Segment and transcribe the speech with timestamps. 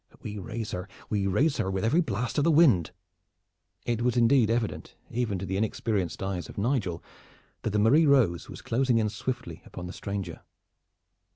[0.09, 2.89] But we raise her, we raise her with every blast of the wind!"
[3.85, 7.03] It was indeed evident, even to the inexperienced eyes of Nigel,
[7.61, 10.41] that the Marie Rose was closing in swiftly upon the stranger.